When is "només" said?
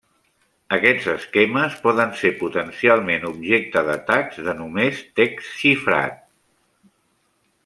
4.63-5.05